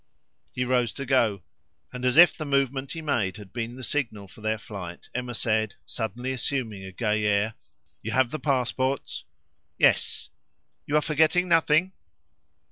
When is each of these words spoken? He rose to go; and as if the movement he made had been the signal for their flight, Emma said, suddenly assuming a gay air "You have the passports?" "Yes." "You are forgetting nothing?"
He 0.51 0.65
rose 0.65 0.95
to 0.95 1.05
go; 1.05 1.43
and 1.93 2.03
as 2.05 2.17
if 2.17 2.35
the 2.35 2.43
movement 2.43 2.93
he 2.93 3.03
made 3.03 3.37
had 3.37 3.53
been 3.53 3.75
the 3.75 3.83
signal 3.83 4.27
for 4.27 4.41
their 4.41 4.57
flight, 4.57 5.09
Emma 5.13 5.35
said, 5.35 5.75
suddenly 5.85 6.31
assuming 6.31 6.83
a 6.83 6.91
gay 6.91 7.23
air 7.23 7.53
"You 8.01 8.09
have 8.13 8.31
the 8.31 8.39
passports?" 8.39 9.25
"Yes." 9.77 10.31
"You 10.87 10.95
are 10.97 11.01
forgetting 11.01 11.47
nothing?" 11.47 11.91